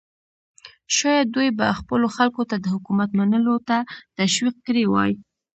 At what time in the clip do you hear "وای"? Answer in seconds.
4.87-5.11